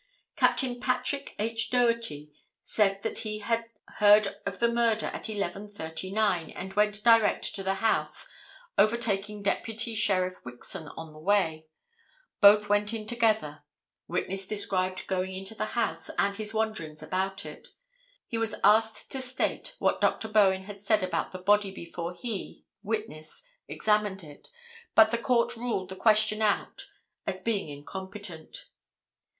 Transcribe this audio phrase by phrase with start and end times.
[0.35, 1.69] Captain Patrick H.
[1.69, 7.75] Doherty said that he heard of the murder at 11:39, and went direct to the
[7.75, 8.27] house,
[8.79, 11.67] overtaking Deputy Sheriff Wixon on the way;
[12.39, 13.61] both went in together;
[14.07, 17.67] witness described going into the house and his wanderings about it;
[18.25, 20.27] he was asked to state what Dr.
[20.29, 24.47] Bowen had said about the body before he (witness) examined it,
[24.95, 26.87] but the court ruled the question out
[27.27, 28.65] as being incompetent.